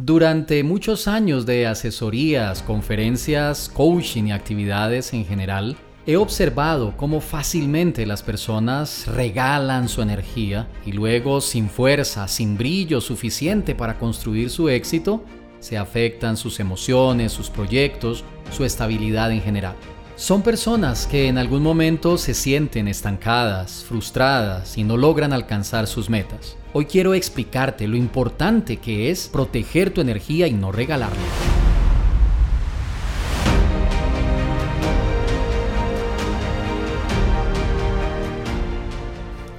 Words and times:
Durante 0.00 0.62
muchos 0.62 1.08
años 1.08 1.44
de 1.44 1.66
asesorías, 1.66 2.62
conferencias, 2.62 3.68
coaching 3.68 4.26
y 4.26 4.30
actividades 4.30 5.12
en 5.12 5.24
general, 5.26 5.76
he 6.06 6.16
observado 6.16 6.96
cómo 6.96 7.20
fácilmente 7.20 8.06
las 8.06 8.22
personas 8.22 9.08
regalan 9.08 9.88
su 9.88 10.00
energía 10.00 10.68
y 10.86 10.92
luego 10.92 11.40
sin 11.40 11.68
fuerza, 11.68 12.28
sin 12.28 12.56
brillo 12.56 13.00
suficiente 13.00 13.74
para 13.74 13.98
construir 13.98 14.50
su 14.50 14.68
éxito, 14.68 15.24
se 15.58 15.76
afectan 15.76 16.36
sus 16.36 16.60
emociones, 16.60 17.32
sus 17.32 17.50
proyectos, 17.50 18.22
su 18.52 18.64
estabilidad 18.64 19.32
en 19.32 19.42
general. 19.42 19.74
Son 20.18 20.42
personas 20.42 21.06
que 21.06 21.28
en 21.28 21.38
algún 21.38 21.62
momento 21.62 22.18
se 22.18 22.34
sienten 22.34 22.88
estancadas, 22.88 23.84
frustradas 23.84 24.76
y 24.76 24.82
no 24.82 24.96
logran 24.96 25.32
alcanzar 25.32 25.86
sus 25.86 26.10
metas. 26.10 26.56
Hoy 26.72 26.86
quiero 26.86 27.14
explicarte 27.14 27.86
lo 27.86 27.96
importante 27.96 28.78
que 28.78 29.12
es 29.12 29.28
proteger 29.28 29.90
tu 29.90 30.00
energía 30.00 30.48
y 30.48 30.54
no 30.54 30.72
regalarla. 30.72 31.16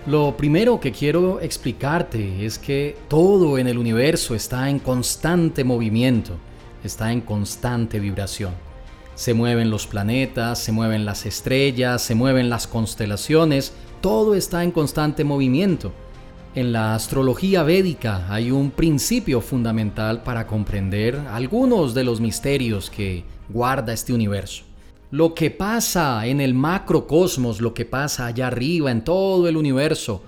Lo 0.08 0.36
primero 0.36 0.82
que 0.82 0.92
quiero 0.92 1.40
explicarte 1.40 2.46
es 2.46 2.60
que 2.60 2.98
todo 3.08 3.58
en 3.58 3.68
el 3.68 3.78
universo 3.78 4.36
está 4.36 4.70
en 4.70 4.80
constante 4.80 5.64
movimiento, 5.64 6.34
está 6.84 7.14
en 7.14 7.22
constante 7.22 7.98
vibración. 8.02 8.69
Se 9.20 9.34
mueven 9.34 9.70
los 9.70 9.86
planetas, 9.86 10.60
se 10.60 10.72
mueven 10.72 11.04
las 11.04 11.26
estrellas, 11.26 12.02
se 12.02 12.16
mueven 12.16 12.50
las 12.50 12.68
constelaciones, 12.68 13.74
todo 14.00 14.34
está 14.34 14.64
en 14.64 14.72
constante 14.72 15.26
movimiento. 15.26 15.92
En 16.56 16.72
la 16.72 16.96
astrología 16.96 17.64
védica 17.64 18.34
hay 18.34 18.50
un 18.50 18.72
principio 18.72 19.42
fundamental 19.42 20.24
para 20.24 20.48
comprender 20.48 21.18
algunos 21.32 21.94
de 21.94 22.06
los 22.06 22.22
misterios 22.22 22.90
que 22.90 23.26
guarda 23.50 23.92
este 23.92 24.14
universo. 24.14 24.64
Lo 25.12 25.34
que 25.34 25.52
pasa 25.52 26.26
en 26.26 26.40
el 26.40 26.54
macrocosmos, 26.54 27.60
lo 27.60 27.74
que 27.74 27.84
pasa 27.84 28.26
allá 28.26 28.48
arriba 28.48 28.90
en 28.90 29.04
todo 29.04 29.50
el 29.50 29.58
universo, 29.58 30.24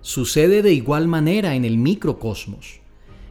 sucede 0.00 0.62
de 0.62 0.72
igual 0.72 1.08
manera 1.08 1.54
en 1.54 1.66
el 1.66 1.76
microcosmos. 1.76 2.80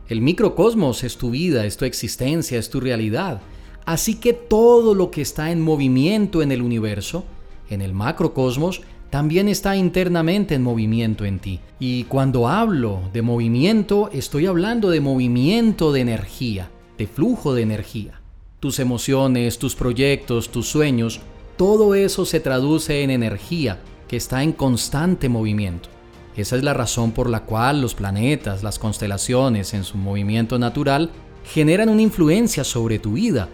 El 0.07 0.21
microcosmos 0.21 1.03
es 1.03 1.17
tu 1.17 1.31
vida, 1.31 1.66
es 1.66 1.77
tu 1.77 1.85
existencia, 1.85 2.59
es 2.59 2.69
tu 2.69 2.79
realidad. 2.79 3.41
Así 3.85 4.16
que 4.16 4.33
todo 4.33 4.94
lo 4.94 5.11
que 5.11 5.22
está 5.22 5.52
en 5.52 5.61
movimiento 5.61 6.41
en 6.41 6.52
el 6.52 6.61
universo, 6.61 7.23
en 7.69 7.81
el 7.81 7.94
macrocosmos, 7.94 8.81
también 9.09 9.49
está 9.49 9.75
internamente 9.75 10.55
en 10.55 10.61
movimiento 10.61 11.25
en 11.25 11.39
ti. 11.39 11.59
Y 11.80 12.03
cuando 12.03 12.47
hablo 12.47 13.02
de 13.11 13.22
movimiento, 13.22 14.09
estoy 14.13 14.45
hablando 14.45 14.89
de 14.89 15.02
movimiento 15.02 15.91
de 15.91 16.02
energía, 16.02 16.69
de 16.97 17.07
flujo 17.07 17.53
de 17.53 17.63
energía. 17.63 18.22
Tus 18.59 18.80
emociones, 18.80 19.57
tus 19.57 19.75
proyectos, 19.75 20.50
tus 20.50 20.67
sueños, 20.67 21.22
todo 21.57 21.95
eso 21.95 22.25
se 22.25 22.39
traduce 22.39 23.02
en 23.03 23.09
energía 23.09 23.80
que 24.07 24.17
está 24.17 24.44
en 24.44 24.52
constante 24.52 25.30
movimiento. 25.30 25.89
Esa 26.35 26.55
es 26.55 26.63
la 26.63 26.73
razón 26.73 27.11
por 27.11 27.30
la 27.30 27.41
cual 27.41 27.81
los 27.81 27.95
planetas, 27.95 28.63
las 28.63 28.80
constelaciones 28.80 29.73
en 29.73 29.83
su 29.83 29.97
movimiento 29.97 30.59
natural 30.59 31.09
generan 31.44 31.89
una 31.89 32.02
influencia 32.02 32.63
sobre 32.63 33.00
tu 33.00 33.13
vida 33.13 33.50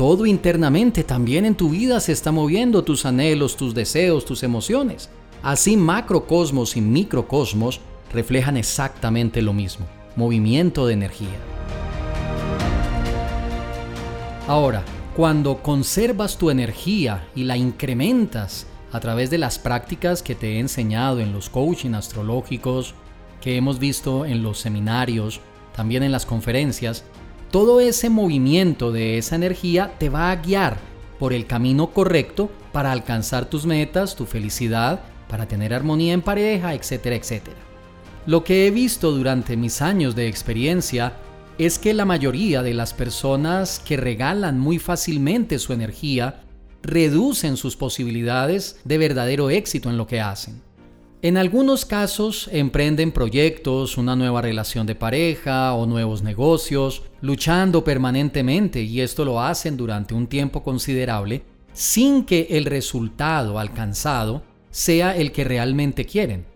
todo 0.00 0.24
internamente 0.24 1.04
también 1.04 1.44
en 1.44 1.54
tu 1.54 1.68
vida 1.68 2.00
se 2.00 2.12
está 2.12 2.32
moviendo 2.32 2.82
tus 2.84 3.04
anhelos, 3.04 3.54
tus 3.58 3.74
deseos, 3.74 4.24
tus 4.24 4.42
emociones. 4.42 5.10
Así 5.42 5.76
macrocosmos 5.76 6.78
y 6.78 6.80
microcosmos 6.80 7.82
reflejan 8.10 8.56
exactamente 8.56 9.42
lo 9.42 9.52
mismo, 9.52 9.84
movimiento 10.16 10.86
de 10.86 10.94
energía. 10.94 11.36
Ahora, 14.48 14.84
cuando 15.14 15.62
conservas 15.62 16.38
tu 16.38 16.48
energía 16.48 17.28
y 17.34 17.44
la 17.44 17.58
incrementas 17.58 18.66
a 18.92 19.00
través 19.00 19.28
de 19.28 19.36
las 19.36 19.58
prácticas 19.58 20.22
que 20.22 20.34
te 20.34 20.54
he 20.54 20.60
enseñado 20.60 21.20
en 21.20 21.34
los 21.34 21.50
coaching 21.50 21.92
astrológicos, 21.92 22.94
que 23.42 23.58
hemos 23.58 23.78
visto 23.78 24.24
en 24.24 24.42
los 24.42 24.60
seminarios, 24.60 25.42
también 25.76 26.02
en 26.02 26.10
las 26.10 26.24
conferencias, 26.24 27.04
todo 27.50 27.80
ese 27.80 28.10
movimiento 28.10 28.92
de 28.92 29.18
esa 29.18 29.36
energía 29.36 29.94
te 29.98 30.08
va 30.08 30.30
a 30.30 30.36
guiar 30.36 30.78
por 31.18 31.32
el 31.32 31.46
camino 31.46 31.90
correcto 31.90 32.50
para 32.72 32.92
alcanzar 32.92 33.46
tus 33.46 33.66
metas, 33.66 34.14
tu 34.14 34.24
felicidad, 34.24 35.00
para 35.28 35.46
tener 35.46 35.74
armonía 35.74 36.12
en 36.12 36.22
pareja, 36.22 36.74
etcétera, 36.74 37.16
etcétera. 37.16 37.56
Lo 38.26 38.44
que 38.44 38.66
he 38.66 38.70
visto 38.70 39.10
durante 39.10 39.56
mis 39.56 39.82
años 39.82 40.14
de 40.14 40.28
experiencia 40.28 41.14
es 41.58 41.78
que 41.78 41.92
la 41.92 42.04
mayoría 42.04 42.62
de 42.62 42.74
las 42.74 42.94
personas 42.94 43.80
que 43.80 43.96
regalan 43.96 44.58
muy 44.58 44.78
fácilmente 44.78 45.58
su 45.58 45.72
energía 45.72 46.42
reducen 46.82 47.56
sus 47.56 47.76
posibilidades 47.76 48.78
de 48.84 48.98
verdadero 48.98 49.50
éxito 49.50 49.90
en 49.90 49.98
lo 49.98 50.06
que 50.06 50.20
hacen. 50.20 50.62
En 51.22 51.36
algunos 51.36 51.84
casos 51.84 52.48
emprenden 52.50 53.12
proyectos, 53.12 53.98
una 53.98 54.16
nueva 54.16 54.40
relación 54.40 54.86
de 54.86 54.94
pareja 54.94 55.74
o 55.74 55.84
nuevos 55.84 56.22
negocios, 56.22 57.02
luchando 57.20 57.84
permanentemente 57.84 58.80
y 58.80 59.02
esto 59.02 59.26
lo 59.26 59.42
hacen 59.42 59.76
durante 59.76 60.14
un 60.14 60.28
tiempo 60.28 60.62
considerable 60.62 61.42
sin 61.74 62.24
que 62.24 62.46
el 62.52 62.64
resultado 62.64 63.58
alcanzado 63.58 64.42
sea 64.70 65.14
el 65.14 65.30
que 65.30 65.44
realmente 65.44 66.06
quieren. 66.06 66.46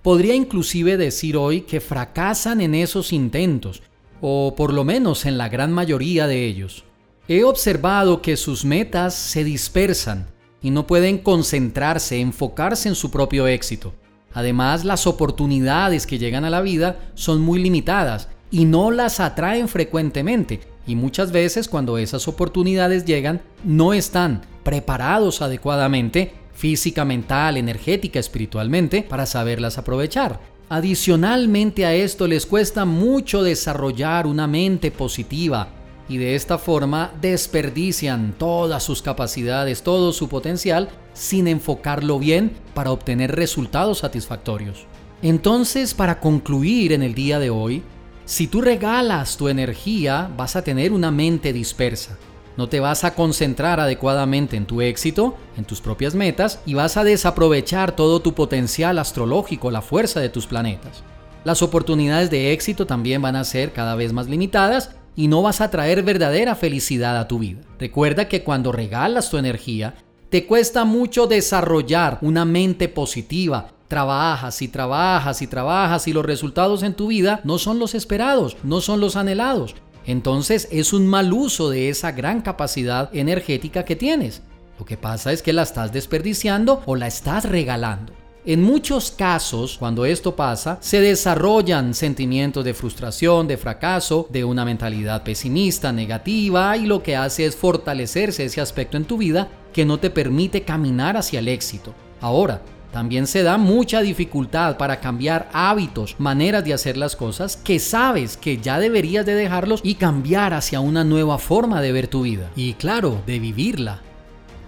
Podría 0.00 0.34
inclusive 0.34 0.96
decir 0.96 1.36
hoy 1.36 1.60
que 1.60 1.82
fracasan 1.82 2.62
en 2.62 2.74
esos 2.74 3.12
intentos, 3.12 3.82
o 4.22 4.54
por 4.56 4.72
lo 4.72 4.84
menos 4.84 5.26
en 5.26 5.36
la 5.36 5.50
gran 5.50 5.70
mayoría 5.70 6.26
de 6.26 6.46
ellos. 6.46 6.84
He 7.28 7.44
observado 7.44 8.22
que 8.22 8.38
sus 8.38 8.64
metas 8.64 9.14
se 9.14 9.44
dispersan 9.44 10.28
y 10.62 10.70
no 10.70 10.86
pueden 10.86 11.18
concentrarse, 11.18 12.20
enfocarse 12.20 12.88
en 12.88 12.94
su 12.94 13.10
propio 13.10 13.46
éxito. 13.46 13.94
Además, 14.32 14.84
las 14.84 15.06
oportunidades 15.06 16.06
que 16.06 16.18
llegan 16.18 16.44
a 16.44 16.50
la 16.50 16.60
vida 16.60 16.98
son 17.14 17.40
muy 17.40 17.60
limitadas 17.60 18.28
y 18.50 18.64
no 18.64 18.90
las 18.90 19.20
atraen 19.20 19.68
frecuentemente. 19.68 20.60
Y 20.86 20.96
muchas 20.96 21.32
veces 21.32 21.68
cuando 21.68 21.98
esas 21.98 22.28
oportunidades 22.28 23.04
llegan, 23.04 23.40
no 23.64 23.92
están 23.92 24.42
preparados 24.62 25.42
adecuadamente, 25.42 26.32
física, 26.52 27.04
mental, 27.04 27.56
energética, 27.56 28.18
espiritualmente, 28.18 29.02
para 29.02 29.26
saberlas 29.26 29.78
aprovechar. 29.78 30.40
Adicionalmente 30.70 31.86
a 31.86 31.94
esto 31.94 32.26
les 32.26 32.44
cuesta 32.44 32.84
mucho 32.84 33.42
desarrollar 33.42 34.26
una 34.26 34.46
mente 34.46 34.90
positiva, 34.90 35.68
y 36.08 36.16
de 36.16 36.34
esta 36.34 36.58
forma 36.58 37.12
desperdician 37.20 38.34
todas 38.38 38.82
sus 38.82 39.02
capacidades, 39.02 39.82
todo 39.82 40.12
su 40.12 40.28
potencial, 40.28 40.88
sin 41.12 41.48
enfocarlo 41.48 42.18
bien 42.18 42.52
para 42.74 42.90
obtener 42.90 43.36
resultados 43.36 43.98
satisfactorios. 43.98 44.86
Entonces, 45.22 45.94
para 45.94 46.20
concluir 46.20 46.92
en 46.92 47.02
el 47.02 47.14
día 47.14 47.38
de 47.38 47.50
hoy, 47.50 47.82
si 48.24 48.46
tú 48.46 48.60
regalas 48.60 49.36
tu 49.36 49.48
energía, 49.48 50.30
vas 50.36 50.54
a 50.54 50.62
tener 50.62 50.92
una 50.92 51.10
mente 51.10 51.52
dispersa. 51.52 52.16
No 52.56 52.68
te 52.68 52.80
vas 52.80 53.04
a 53.04 53.14
concentrar 53.14 53.78
adecuadamente 53.78 54.56
en 54.56 54.66
tu 54.66 54.80
éxito, 54.80 55.36
en 55.56 55.64
tus 55.64 55.80
propias 55.80 56.14
metas, 56.14 56.60
y 56.66 56.74
vas 56.74 56.96
a 56.96 57.04
desaprovechar 57.04 57.94
todo 57.94 58.20
tu 58.20 58.34
potencial 58.34 58.98
astrológico, 58.98 59.70
la 59.70 59.82
fuerza 59.82 60.20
de 60.20 60.28
tus 60.28 60.46
planetas. 60.46 61.04
Las 61.44 61.62
oportunidades 61.62 62.30
de 62.30 62.52
éxito 62.52 62.86
también 62.86 63.22
van 63.22 63.36
a 63.36 63.44
ser 63.44 63.72
cada 63.72 63.94
vez 63.94 64.12
más 64.12 64.26
limitadas 64.26 64.90
y 65.18 65.26
no 65.26 65.42
vas 65.42 65.60
a 65.60 65.68
traer 65.68 66.04
verdadera 66.04 66.54
felicidad 66.54 67.18
a 67.18 67.26
tu 67.26 67.40
vida. 67.40 67.62
Recuerda 67.80 68.28
que 68.28 68.44
cuando 68.44 68.70
regalas 68.70 69.30
tu 69.30 69.36
energía, 69.36 69.96
te 70.30 70.46
cuesta 70.46 70.84
mucho 70.84 71.26
desarrollar 71.26 72.18
una 72.22 72.44
mente 72.44 72.88
positiva. 72.88 73.72
Trabajas 73.88 74.62
y 74.62 74.68
trabajas 74.68 75.42
y 75.42 75.48
trabajas 75.48 76.06
y 76.06 76.12
los 76.12 76.24
resultados 76.24 76.84
en 76.84 76.94
tu 76.94 77.08
vida 77.08 77.40
no 77.42 77.58
son 77.58 77.80
los 77.80 77.96
esperados, 77.96 78.56
no 78.62 78.80
son 78.80 79.00
los 79.00 79.16
anhelados. 79.16 79.74
Entonces 80.06 80.68
es 80.70 80.92
un 80.92 81.08
mal 81.08 81.32
uso 81.32 81.68
de 81.68 81.88
esa 81.88 82.12
gran 82.12 82.40
capacidad 82.40 83.10
energética 83.12 83.84
que 83.84 83.96
tienes. 83.96 84.42
Lo 84.78 84.84
que 84.84 84.96
pasa 84.96 85.32
es 85.32 85.42
que 85.42 85.52
la 85.52 85.62
estás 85.62 85.92
desperdiciando 85.92 86.84
o 86.86 86.94
la 86.94 87.08
estás 87.08 87.44
regalando. 87.44 88.12
En 88.44 88.62
muchos 88.62 89.10
casos, 89.10 89.76
cuando 89.78 90.06
esto 90.06 90.34
pasa, 90.34 90.78
se 90.80 91.00
desarrollan 91.00 91.92
sentimientos 91.92 92.64
de 92.64 92.72
frustración, 92.72 93.48
de 93.48 93.56
fracaso, 93.56 94.26
de 94.30 94.44
una 94.44 94.64
mentalidad 94.64 95.22
pesimista, 95.22 95.92
negativa, 95.92 96.76
y 96.76 96.86
lo 96.86 97.02
que 97.02 97.16
hace 97.16 97.44
es 97.44 97.56
fortalecerse 97.56 98.44
ese 98.44 98.60
aspecto 98.60 98.96
en 98.96 99.04
tu 99.04 99.18
vida 99.18 99.48
que 99.72 99.84
no 99.84 99.98
te 99.98 100.10
permite 100.10 100.62
caminar 100.62 101.16
hacia 101.16 101.40
el 101.40 101.48
éxito. 101.48 101.94
Ahora, 102.20 102.62
también 102.92 103.26
se 103.26 103.42
da 103.42 103.58
mucha 103.58 104.00
dificultad 104.00 104.78
para 104.78 105.00
cambiar 105.00 105.50
hábitos, 105.52 106.16
maneras 106.18 106.64
de 106.64 106.72
hacer 106.72 106.96
las 106.96 107.16
cosas 107.16 107.56
que 107.56 107.78
sabes 107.78 108.36
que 108.36 108.58
ya 108.58 108.78
deberías 108.78 109.26
de 109.26 109.34
dejarlos 109.34 109.80
y 109.82 109.96
cambiar 109.96 110.54
hacia 110.54 110.80
una 110.80 111.04
nueva 111.04 111.38
forma 111.38 111.82
de 111.82 111.92
ver 111.92 112.08
tu 112.08 112.22
vida. 112.22 112.50
Y 112.56 112.74
claro, 112.74 113.20
de 113.26 113.38
vivirla. 113.40 114.00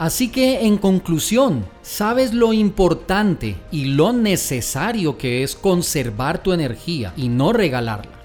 Así 0.01 0.29
que 0.29 0.65
en 0.65 0.79
conclusión, 0.79 1.67
sabes 1.83 2.33
lo 2.33 2.55
importante 2.55 3.57
y 3.71 3.85
lo 3.85 4.15
necesario 4.15 5.19
que 5.19 5.43
es 5.43 5.55
conservar 5.55 6.43
tu 6.43 6.55
energía 6.55 7.13
y 7.19 7.29
no 7.29 7.53
regalarla. 7.53 8.19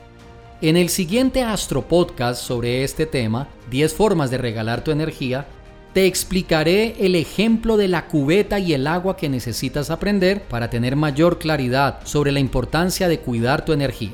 En 0.62 0.78
el 0.78 0.88
siguiente 0.88 1.44
Astro 1.44 1.86
Podcast 1.86 2.42
sobre 2.42 2.86
este 2.86 3.06
tema, 3.06 3.50
10 3.72 3.94
formas 3.94 4.32
de 4.32 4.38
regalar 4.38 4.86
tu 4.86 4.92
energía, 4.92 5.48
te 5.92 6.06
explicaré 6.06 6.96
el 6.98 7.14
ejemplo 7.14 7.76
de 7.76 7.90
la 7.90 8.08
cubeta 8.08 8.58
y 8.58 8.72
el 8.72 8.88
agua 8.88 9.18
que 9.18 9.28
necesitas 9.28 9.90
aprender 9.90 10.44
para 10.44 10.70
tener 10.70 10.96
mayor 10.96 11.40
claridad 11.40 12.00
sobre 12.06 12.32
la 12.32 12.40
importancia 12.40 13.10
de 13.10 13.20
cuidar 13.20 13.66
tu 13.66 13.74
energía. 13.74 14.14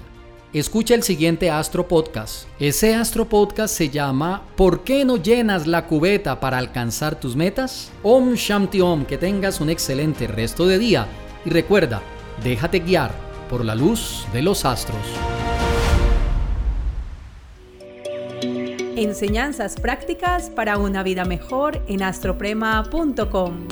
Escucha 0.54 0.96
el 0.96 1.04
siguiente 1.04 1.50
Astro 1.50 1.88
Podcast. 1.88 2.46
Ese 2.60 2.94
Astro 2.94 3.24
Podcast 3.24 3.74
se 3.74 3.88
llama 3.88 4.42
¿Por 4.58 4.84
qué 4.84 5.06
no 5.06 5.16
llenas 5.16 5.66
la 5.66 5.88
cubeta 5.88 6.42
para 6.42 6.58
alcanzar 6.58 7.18
tus 7.18 7.38
metas? 7.38 7.90
Om 8.04 8.34
Shanti 8.34 8.82
Om, 8.82 9.06
que 9.06 9.18
tengas 9.18 9.62
un 9.62 9.70
excelente 9.70 10.28
resto 10.28 10.68
de 10.68 10.78
día 10.78 11.08
y 11.46 11.52
recuerda, 11.52 12.02
déjate 12.44 12.80
guiar 12.80 13.12
por 13.50 13.64
la 13.64 13.76
luz 13.76 14.26
de 14.34 14.42
los 14.42 14.66
astros. 14.66 15.00
Enseñanzas 18.98 19.80
prácticas 19.80 20.50
para 20.50 20.78
una 20.78 21.02
vida 21.02 21.24
mejor 21.24 21.82
en 21.88 22.04
astroprema.com. 22.04 23.68